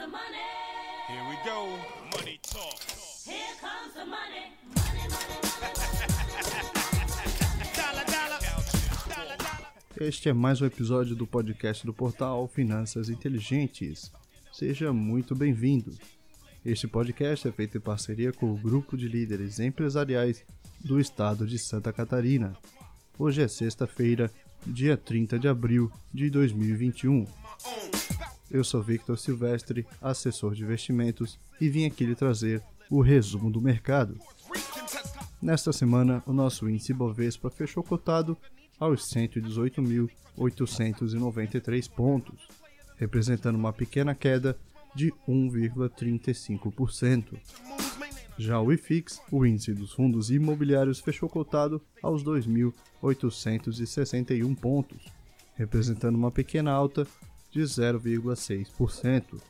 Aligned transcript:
the 0.00 0.06
money. 0.06 0.48
Here 1.08 1.24
we 1.28 1.36
go. 1.44 1.76
Money 2.16 2.40
talk. 2.42 2.80
Here 3.26 3.54
comes 3.60 3.92
the 3.92 4.06
money. 4.06 4.56
Money, 4.74 5.04
money, 5.12 5.38
money. 5.60 5.80
Dollar, 7.76 8.06
dollar. 8.06 8.40
Dollar, 9.08 9.36
dollar. 9.36 9.72
Este 10.00 10.30
é 10.30 10.32
mais 10.32 10.62
um 10.62 10.66
episódio 10.66 11.14
do 11.14 11.26
podcast 11.26 11.84
do 11.84 11.92
portal 11.92 12.48
Finanças 12.48 13.10
Inteligentes. 13.10 14.10
Seja 14.50 14.90
muito 14.90 15.34
bem-vindo. 15.34 15.92
Este 16.64 16.88
podcast 16.88 17.46
é 17.46 17.52
feito 17.52 17.76
em 17.76 17.80
parceria 17.80 18.32
com 18.32 18.50
o 18.50 18.56
grupo 18.56 18.96
de 18.96 19.06
líderes 19.06 19.60
empresariais 19.60 20.42
do 20.82 20.98
estado 20.98 21.46
de 21.46 21.58
Santa 21.58 21.92
Catarina. 21.92 22.56
Hoje 23.18 23.42
é 23.42 23.48
sexta-feira, 23.48 24.30
dia 24.66 24.96
30 24.96 25.38
de 25.38 25.46
abril 25.46 25.92
de 26.12 26.30
2021. 26.30 27.26
Eu 28.50 28.64
sou 28.64 28.82
Victor 28.82 29.16
Silvestre, 29.16 29.86
assessor 30.02 30.54
de 30.54 30.64
investimentos, 30.64 31.38
e 31.60 31.68
vim 31.68 31.86
aqui 31.86 32.04
lhe 32.04 32.16
trazer 32.16 32.60
o 32.90 33.00
resumo 33.00 33.48
do 33.48 33.60
mercado. 33.60 34.18
Nesta 35.40 35.72
semana, 35.72 36.20
o 36.26 36.32
nosso 36.32 36.68
índice 36.68 36.92
Bovespa 36.92 37.48
fechou 37.48 37.84
cotado 37.84 38.36
aos 38.78 39.08
118.893 39.08 41.88
pontos, 41.88 42.48
representando 42.96 43.54
uma 43.54 43.72
pequena 43.72 44.16
queda 44.16 44.58
de 44.94 45.12
1,35%. 45.28 47.38
Já 48.36 48.60
o 48.60 48.72
IFIX, 48.72 49.20
o 49.30 49.46
índice 49.46 49.72
dos 49.72 49.92
fundos 49.92 50.28
imobiliários, 50.30 50.98
fechou 50.98 51.28
cotado 51.28 51.80
aos 52.02 52.24
2.861 52.24 54.56
pontos, 54.56 55.06
representando 55.54 56.16
uma 56.16 56.32
pequena 56.32 56.72
alta 56.72 57.06
de 57.50 57.60
0,6%. 57.60 59.40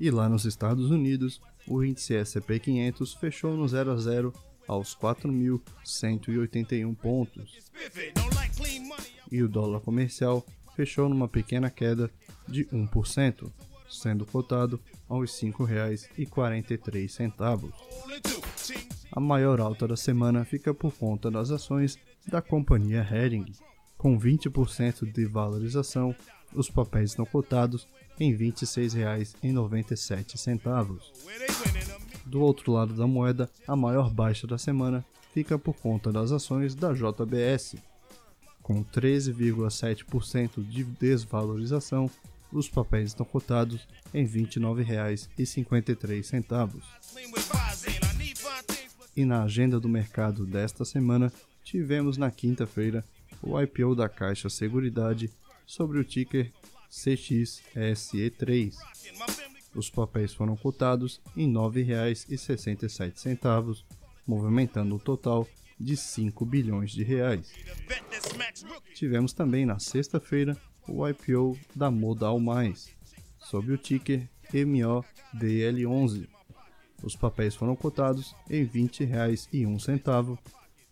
E 0.00 0.10
lá 0.10 0.28
nos 0.28 0.44
Estados 0.44 0.90
Unidos, 0.90 1.40
o 1.66 1.84
índice 1.84 2.14
S&P 2.14 2.58
500 2.58 3.14
fechou 3.14 3.56
no 3.56 3.68
0 3.68 3.92
a 3.92 3.96
0 3.96 4.32
aos 4.66 4.96
4.181 4.96 6.96
pontos. 6.96 7.56
E 9.30 9.40
o 9.42 9.48
dólar 9.48 9.80
comercial 9.80 10.44
fechou 10.74 11.08
numa 11.08 11.28
pequena 11.28 11.70
queda 11.70 12.10
de 12.48 12.64
1%, 12.66 13.48
sendo 13.88 14.26
cotado 14.26 14.80
aos 15.08 15.40
R$ 15.40 15.52
5,43. 15.52 17.72
Rolling 18.00 18.20
two. 18.22 18.42
Ching. 18.56 18.88
A 19.14 19.20
maior 19.20 19.60
alta 19.60 19.86
da 19.86 19.96
semana 19.96 20.44
fica 20.44 20.72
por 20.72 20.94
conta 20.94 21.30
das 21.30 21.50
ações 21.50 21.98
da 22.26 22.40
companhia 22.40 23.06
Hering. 23.08 23.52
Com 23.98 24.18
20% 24.18 25.12
de 25.12 25.26
valorização, 25.26 26.16
os 26.54 26.70
papéis 26.70 27.10
estão 27.10 27.24
cotados 27.24 27.86
em 28.18 28.32
R$ 28.32 28.52
26,97. 28.52 31.00
Where 31.24 31.38
they 31.38 31.48
winning 31.64 31.86
them. 31.86 32.02
Do 32.24 32.40
outro 32.40 32.72
lado 32.72 32.94
da 32.94 33.06
moeda, 33.06 33.50
a 33.66 33.74
maior 33.76 34.08
baixa 34.10 34.46
da 34.46 34.56
semana 34.56 35.04
fica 35.34 35.58
por 35.58 35.74
conta 35.74 36.10
das 36.12 36.30
ações 36.32 36.74
da 36.74 36.92
JBS. 36.92 37.76
Com 38.62 38.84
13,7% 38.84 40.62
de 40.66 40.84
desvalorização, 40.84 42.08
os 42.52 42.68
papéis 42.68 43.08
estão 43.10 43.26
cotados 43.26 43.86
em 44.14 44.24
R$ 44.24 44.42
29,53. 44.42 46.80
Clean 47.12 47.30
with 47.32 47.42
Vaseline. 47.52 47.98
I 48.02 48.14
need 48.18 48.38
fine 48.38 48.62
things, 48.66 48.94
but 48.96 49.08
E 49.16 49.24
na 49.24 49.42
agenda 49.42 49.80
do 49.80 49.88
mercado 49.88 50.46
desta 50.46 50.84
semana, 50.84 51.32
tivemos 51.64 52.16
na 52.16 52.30
quinta-feira 52.30 53.04
o 53.42 53.60
IPO 53.60 53.96
da 53.96 54.08
Caixa 54.08 54.48
Seguridade 54.48 55.28
sobre 55.66 55.98
o 55.98 56.04
ticker 56.04 56.52
CXSE3. 56.90 58.48
in 58.48 58.70
my 59.18 59.26
family. 59.28 59.52
Os 59.74 59.88
papéis 59.88 60.34
foram 60.34 60.54
cotados 60.56 61.22
em 61.36 61.46
R$ 61.48 61.54
9,67, 61.54 63.84
movimentando 64.26 64.96
um 64.96 64.98
total 64.98 65.48
de 65.80 65.96
5 65.96 66.44
bilhões 66.44 66.90
de 66.92 67.02
reais. 67.02 67.50
Tivemos 68.94 69.32
também 69.32 69.64
na 69.64 69.78
sexta-feira 69.78 70.54
o 70.86 71.08
IPO 71.08 71.58
da 71.74 71.90
Modal 71.90 72.38
Mais, 72.38 72.90
sob 73.38 73.72
o 73.72 73.78
ticker 73.78 74.28
MODL11. 74.52 76.28
Os 77.02 77.16
papéis 77.16 77.54
foram 77.54 77.74
cotados 77.74 78.36
em 78.50 78.64
R$ 78.64 78.70
20,01, 78.74 80.38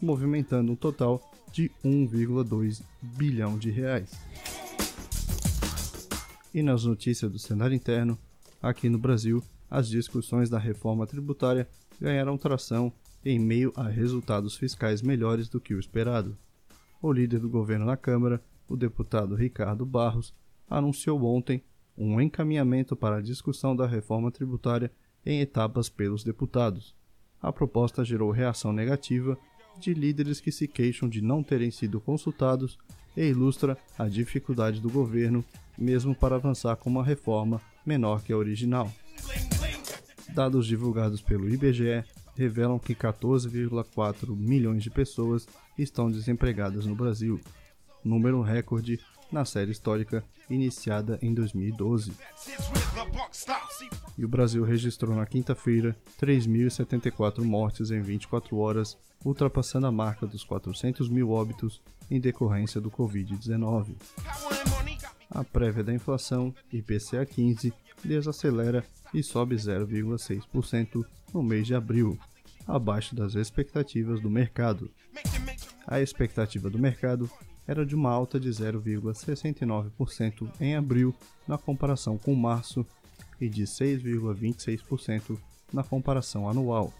movimentando 0.00 0.72
um 0.72 0.76
total 0.76 1.32
de 1.50 1.70
1,2 1.84 2.82
bilhão 3.00 3.58
de 3.58 3.70
reais. 3.70 4.10
E 6.56 6.62
nas 6.62 6.86
notícias 6.86 7.30
do 7.30 7.38
cenário 7.38 7.76
interno, 7.76 8.18
aqui 8.62 8.88
no 8.88 8.96
Brasil, 8.96 9.44
as 9.70 9.90
discussões 9.90 10.48
da 10.48 10.58
reforma 10.58 11.06
tributária 11.06 11.68
ganharam 12.00 12.38
tração 12.38 12.90
em 13.22 13.38
meio 13.38 13.74
a 13.76 13.86
resultados 13.86 14.56
fiscais 14.56 15.02
melhores 15.02 15.50
do 15.50 15.60
que 15.60 15.74
o 15.74 15.78
esperado. 15.78 16.34
O 17.02 17.12
líder 17.12 17.40
do 17.40 17.48
governo 17.50 17.84
na 17.84 17.94
Câmara, 17.94 18.42
o 18.66 18.74
deputado 18.74 19.34
Ricardo 19.34 19.84
Barros, 19.84 20.32
anunciou 20.66 21.22
ontem 21.24 21.62
um 21.94 22.18
encaminhamento 22.22 22.96
para 22.96 23.16
a 23.16 23.22
discussão 23.22 23.76
da 23.76 23.86
reforma 23.86 24.30
tributária 24.30 24.90
em 25.26 25.42
etapas 25.42 25.90
pelos 25.90 26.24
deputados. 26.24 26.96
A 27.38 27.52
proposta 27.52 28.02
gerou 28.02 28.30
reação 28.30 28.72
negativa 28.72 29.36
de 29.78 29.92
líderes 29.92 30.40
que 30.40 30.50
se 30.50 30.66
queixam 30.66 31.06
de 31.06 31.20
não 31.20 31.42
terem 31.42 31.70
sido 31.70 32.00
consultados 32.00 32.78
e 33.16 33.24
ilustra 33.24 33.78
a 33.98 34.06
dificuldade 34.06 34.80
do 34.80 34.90
governo, 34.90 35.44
mesmo 35.78 36.14
para 36.14 36.36
avançar 36.36 36.76
com 36.76 36.90
uma 36.90 37.04
reforma 37.04 37.60
menor 37.84 38.22
que 38.22 38.32
a 38.32 38.36
original. 38.36 38.92
Dados 40.34 40.66
divulgados 40.66 41.22
pelo 41.22 41.48
IBGE 41.48 42.04
revelam 42.36 42.78
que 42.78 42.94
14,4 42.94 44.36
milhões 44.36 44.82
de 44.82 44.90
pessoas 44.90 45.48
estão 45.78 46.10
desempregadas 46.10 46.84
no 46.84 46.94
Brasil, 46.94 47.40
número 48.04 48.42
recorde 48.42 49.00
na 49.30 49.44
série 49.44 49.70
histórica 49.72 50.24
iniciada 50.48 51.18
em 51.22 51.34
2012. 51.34 52.12
That's 52.12 52.48
hits 52.48 52.68
where 52.70 53.10
the 53.10 53.18
buck 53.18 53.34
stops. 53.36 53.78
See, 53.78 53.88
E 54.18 54.24
o 54.24 54.28
Brasil 54.28 54.64
registrou 54.64 55.14
na 55.14 55.26
quinta-feira 55.26 55.96
3.074 56.20 57.42
mortes 57.44 57.90
em 57.90 58.00
24 58.00 58.56
horas, 58.56 58.96
ultrapassando 59.24 59.86
a 59.86 59.92
marca 59.92 60.26
dos 60.26 60.44
400 60.44 61.08
mil 61.08 61.30
óbitos 61.30 61.82
em 62.10 62.20
decorrência 62.20 62.80
do 62.80 62.90
Covid-19. 62.90 63.58
power 63.58 64.54
and 64.54 64.70
money 64.70 64.94
got 64.96 65.10
me. 65.18 65.26
A 65.30 65.42
prévia 65.44 65.82
da 65.84 65.92
inflação, 65.92 66.54
IPCA 66.72 67.26
15, 67.26 67.72
desacelera 68.04 68.84
e 69.12 69.22
sobe 69.22 69.56
0,6% 69.56 71.04
no 71.34 71.42
mês 71.42 71.66
de 71.66 71.74
abril, 71.74 72.18
abaixo 72.66 73.14
das 73.14 73.34
expectativas 73.34 74.20
do 74.20 74.30
mercado. 74.30 74.90
A 75.86 76.00
expectativa 76.00 76.68
do 76.70 76.78
mercado 76.78 77.30
era 77.66 77.84
de 77.84 77.94
uma 77.94 78.10
alta 78.10 78.38
de 78.38 78.48
0,69% 78.48 80.48
em 80.60 80.76
abril 80.76 81.14
na 81.46 81.58
comparação 81.58 82.16
com 82.16 82.34
março 82.34 82.86
e 83.40 83.48
de 83.48 83.64
6,26% 83.64 85.38
na 85.72 85.82
comparação 85.82 86.48
anual. 86.48 86.92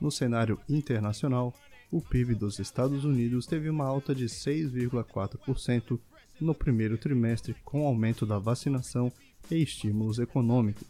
No 0.00 0.10
cenário 0.10 0.60
internacional, 0.68 1.54
o 1.90 2.00
PIB 2.00 2.34
dos 2.34 2.58
Estados 2.58 3.04
Unidos 3.04 3.46
teve 3.46 3.70
uma 3.70 3.86
alta 3.86 4.14
de 4.14 4.26
6,4% 4.26 5.98
no 6.40 6.54
primeiro 6.54 6.96
trimestre 6.96 7.54
com 7.64 7.86
aumento 7.86 8.24
da 8.24 8.38
vacinação 8.38 9.12
e 9.50 9.62
estímulos 9.62 10.18
econômicos. 10.18 10.86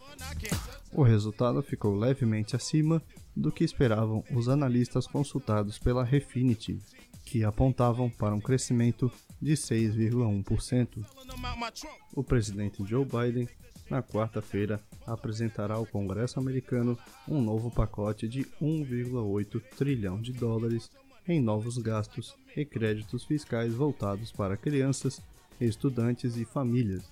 O 0.93 1.03
resultado 1.03 1.63
ficou 1.63 1.97
levemente 1.97 2.57
acima 2.57 3.03
do 3.35 3.53
que 3.53 3.65
esperavam 3.65 4.25
os 4.33 4.49
analistas 4.49 5.07
consultados 5.07 5.79
pela 5.79 6.05
Refinitiv, 6.05 6.83
que 7.29 7.45
apontavam 7.45 8.09
para 8.09 8.35
um 8.35 8.41
crescimento 8.41 9.13
de 9.41 9.53
6,1%. 9.53 10.45
Pulling 10.45 11.29
them 11.29 11.45
out 11.45 11.61
my 11.61 11.71
trunk. 11.71 11.95
O 12.15 12.25
presidente 12.25 12.83
Joe 12.87 13.05
Biden, 13.05 13.47
na 13.91 14.03
quarta-feira, 14.03 14.81
apresentará 15.07 15.75
ao 15.75 15.85
Congresso 15.85 16.41
americano 16.41 16.99
um 17.29 17.43
novo 17.43 17.71
pacote 17.71 18.27
de 18.27 18.47
1,8 18.63 19.63
trilhão 19.77 20.19
de 20.23 20.33
dólares 20.33 20.91
em 21.29 21.39
novos 21.39 21.77
gastos 21.77 22.35
e 22.57 22.65
créditos 22.65 23.25
fiscais 23.25 23.75
voltados 23.75 24.33
para 24.33 24.57
crianças, 24.57 25.21
estudantes 25.61 26.35
e 26.39 26.47
famílias. 26.47 27.05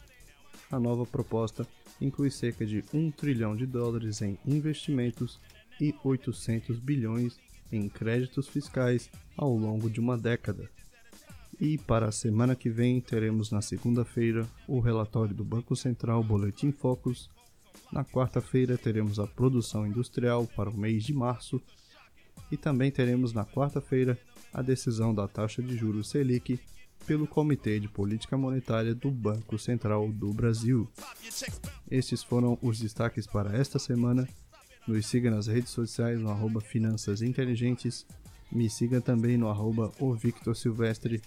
A 0.71 0.81
nova 0.81 1.05
proposta 1.05 1.69
inclui 2.01 2.31
cerca 2.31 2.65
de 2.65 2.83
1 2.93 3.11
trilhão 3.11 3.55
de 3.55 3.67
dólares 3.67 4.23
em 4.23 4.39
investimentos 4.47 5.39
e 5.79 5.95
800 6.03 6.79
bilhões 6.79 7.39
em 7.73 7.89
créditos 7.89 8.49
fiscais 8.49 9.11
ao 9.37 9.55
longo 9.55 9.91
de 9.91 10.01
uma 10.01 10.17
década. 10.17 10.69
E 11.61 11.79
para 11.79 12.09
a 12.09 12.13
semana 12.13 12.55
que 12.55 12.69
vem 12.69 13.01
teremos 13.01 13.51
na 13.51 13.63
segunda-feira 13.63 14.47
o 14.69 14.79
relatório 14.79 15.35
do 15.35 15.45
Banco 15.45 15.75
Central 15.75 16.23
Boletim 16.23 16.71
Focus. 16.71 17.31
Na 17.91 18.05
quarta-feira 18.05 18.77
teremos 18.77 19.19
a 19.19 19.27
produção 19.27 19.87
industrial 19.87 20.47
para 20.47 20.69
o 20.69 20.77
mês 20.77 21.05
de 21.05 21.15
março. 21.15 21.61
E 22.53 22.57
também 22.57 22.91
teremos 22.91 23.33
na 23.33 23.45
quarta-feira 23.45 24.19
a 24.53 24.61
decisão 24.61 25.15
da 25.15 25.27
taxa 25.27 25.63
de 25.63 25.77
juros 25.77 26.11
Selic 26.11 26.61
pelo 27.07 27.27
Comitê 27.27 27.79
de 27.81 27.89
Política 27.89 28.37
Monetária 28.37 28.95
do 28.95 29.11
Banco 29.11 29.59
Central 29.59 30.11
do 30.11 30.33
Brasil. 30.33 30.89
Estes 31.91 32.23
foram 32.23 32.59
os 32.61 32.79
destaques 32.79 33.27
para 33.27 33.57
esta 33.57 33.79
semana. 33.79 34.29
Nos 34.87 35.07
siga 35.07 35.31
nas 35.31 35.49
redes 35.49 35.71
sociais 35.71 36.21
no 36.21 36.31
arroba 36.31 36.61
Finanças 36.61 37.21
Inteligentes. 37.21 38.07
Me 38.53 38.71
siga 38.71 39.01
também 39.01 39.37
no 39.37 39.49
arroba 39.49 39.91
o 39.99 40.15
Victor 40.15 40.55
Silvestre. 40.55 41.21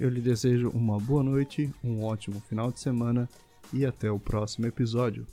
Eu 0.00 0.08
lhe 0.08 0.20
desejo 0.20 0.70
uma 0.70 0.98
boa 0.98 1.22
noite, 1.22 1.70
um 1.84 2.02
ótimo 2.02 2.40
final 2.48 2.72
de 2.72 2.80
semana 2.80 3.28
e 3.70 3.84
até 3.84 4.10
o 4.10 4.18
próximo 4.18 4.66
episódio. 4.66 5.26